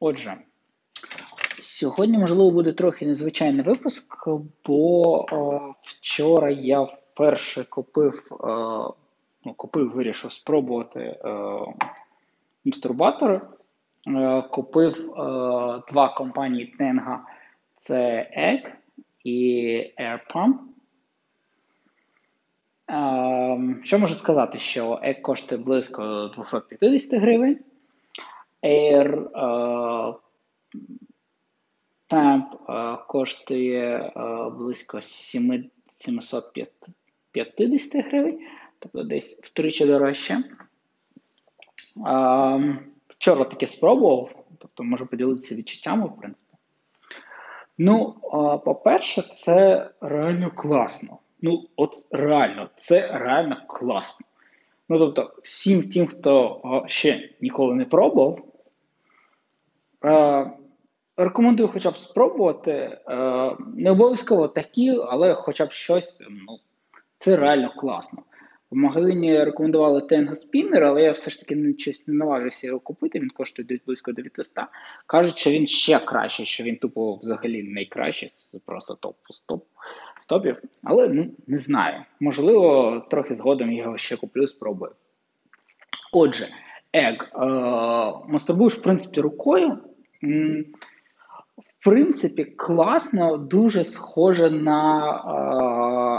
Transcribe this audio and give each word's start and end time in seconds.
Отже, 0.00 0.36
сьогодні, 1.60 2.18
можливо, 2.18 2.50
буде 2.50 2.72
трохи 2.72 3.06
незвичайний 3.06 3.64
випуск, 3.64 4.28
бо 4.66 5.10
о, 5.32 5.74
вчора 5.80 6.50
я 6.50 6.80
вперше 6.80 7.64
купив, 7.64 8.26
о, 8.30 8.94
ну, 9.44 9.54
купив, 9.54 9.90
вирішив 9.90 10.32
спробувати 10.32 11.18
о. 11.24 11.74
Е, 14.06 14.42
купив 14.42 15.12
о, 15.18 15.82
два 15.92 16.08
компанії 16.08 16.66
Тенга: 16.78 17.24
це 17.74 18.30
Egg 18.38 18.72
і 19.24 19.92
AirPump. 19.98 20.54
Е, 22.90 23.82
що 23.82 23.98
можу 23.98 24.14
сказати, 24.14 24.58
що 24.58 24.90
Egg 24.90 25.20
коштує 25.20 25.62
близько 25.62 26.30
250 26.34 27.20
гривень. 27.20 27.58
Air 28.62 29.30
Pump 32.10 32.44
uh, 32.68 33.06
коштує 33.06 34.12
uh, 34.16 34.56
близько 34.58 35.00
750 35.00 36.44
гривень, 37.94 38.40
тобто 38.78 39.02
десь 39.02 39.40
втричі 39.42 39.86
дорожче. 39.86 40.42
Uh, 41.96 42.76
вчора 43.08 43.44
таки 43.44 43.66
спробував, 43.66 44.44
тобто 44.58 44.84
можу 44.84 45.06
поділитися 45.06 45.54
відчуттями, 45.54 46.06
в 46.06 46.16
принципі. 46.16 46.46
Ну, 47.78 48.14
по-перше, 48.64 49.22
це 49.22 49.90
реально 50.00 50.50
класно. 50.50 51.18
Ну, 51.42 51.66
от 51.76 51.94
реально, 52.10 52.70
це 52.76 53.18
реально 53.18 53.62
класно. 53.66 54.26
Ну, 54.88 54.98
тобто, 54.98 55.34
всім 55.42 55.82
тим, 55.82 56.06
хто 56.06 56.84
ще 56.86 57.30
ніколи 57.40 57.74
не 57.74 57.84
пробував, 57.84 58.49
Е, 60.04 60.50
рекомендую 61.16 61.68
хоча 61.68 61.90
б 61.90 61.96
спробувати. 61.96 62.70
Е, 62.72 62.98
не 63.76 63.90
обов'язково 63.90 64.48
такі, 64.48 64.90
але 65.08 65.34
хоча 65.34 65.66
б 65.66 65.72
щось. 65.72 66.18
ну, 66.30 66.58
Це 67.18 67.36
реально 67.36 67.74
класно. 67.76 68.22
В 68.70 68.76
магазині 68.76 69.44
рекомендували 69.44 70.00
Tenga 70.00 70.30
Spinner, 70.30 70.80
але 70.80 71.02
я 71.02 71.12
все 71.12 71.30
ж 71.30 71.40
таки 71.40 71.56
не, 71.56 71.78
щось 71.78 72.08
не 72.08 72.14
наважився 72.14 72.66
його 72.66 72.80
купити, 72.80 73.20
він 73.20 73.28
коштує 73.28 73.68
десь 73.68 73.80
близько 73.86 74.12
900. 74.12 74.46
Кажуть, 75.06 75.36
що 75.36 75.50
він 75.50 75.66
ще 75.66 75.98
кращий, 75.98 76.46
що 76.46 76.64
він 76.64 76.76
тупо 76.76 77.14
взагалі 77.14 77.62
найкращий, 77.62 78.28
це 78.28 78.58
просто 78.66 78.94
топ 78.94 79.16
стоп, 79.30 79.64
стопів. 80.20 80.56
Але 80.82 81.08
ну, 81.08 81.30
не 81.46 81.58
знаю. 81.58 82.02
Можливо, 82.20 83.02
трохи 83.10 83.34
згодом 83.34 83.72
його 83.72 83.98
ще 83.98 84.16
куплю, 84.16 84.46
спробую. 84.46 84.92
Отже, 86.12 86.48
Egg. 86.94 87.22
Е, 87.22 88.26
мастурбуєш, 88.28 88.74
в 88.74 88.82
принципі, 88.82 89.20
рукою. 89.20 89.78
В 90.22 91.84
принципі, 91.84 92.44
класно, 92.44 93.36
дуже 93.36 93.84
схоже 93.84 94.50
на 94.50 95.10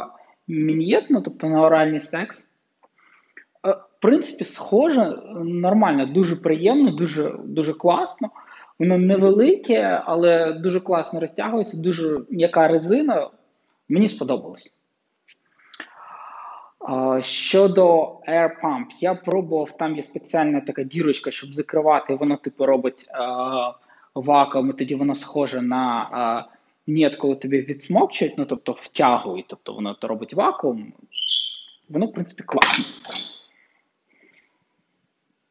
е, 0.07 0.21
мін'єтну, 0.47 1.21
тобто 1.21 1.47
на 1.47 1.61
оральний 1.61 1.99
секс. 1.99 2.49
Е, 3.67 3.71
в 3.71 4.01
принципі, 4.01 4.43
схоже, 4.43 5.21
нормально, 5.35 6.05
дуже 6.05 6.35
приємно, 6.35 6.91
дуже 6.91 7.35
дуже 7.43 7.73
класно. 7.73 8.29
Воно 8.79 8.97
невелике, 8.97 10.01
але 10.05 10.53
дуже 10.53 10.79
класно 10.79 11.19
розтягується, 11.19 11.77
дуже 11.77 12.19
м'яка 12.29 12.67
резина. 12.67 13.29
Мені 13.89 14.07
сподобалось. 14.07 14.73
Щодо 17.19 18.03
Air 18.27 18.49
Pump, 18.63 18.85
я 18.99 19.15
пробував, 19.15 19.77
там 19.77 19.95
є 19.95 20.01
спеціальна 20.01 20.61
така 20.61 20.83
дірочка, 20.83 21.31
щоб 21.31 21.53
закривати, 21.53 22.15
воно 22.15 22.37
типу 22.37 22.65
робить 22.65 23.07
вакуум, 24.15 24.69
і 24.69 24.73
тоді 24.73 24.95
воно 24.95 25.15
схоже 25.15 25.61
на 25.61 26.47
нет, 26.87 27.15
коли 27.15 27.35
тобі 27.35 27.61
відсмокчують, 27.61 28.33
ну 28.37 28.45
тобто 28.45 28.71
втягують, 28.71 29.45
тобто 29.47 29.73
воно 29.73 29.93
то 29.93 30.07
робить 30.07 30.33
вакуум. 30.33 30.93
Воно, 31.89 32.05
в 32.05 32.13
принципі, 32.13 32.43
класно. 32.43 32.85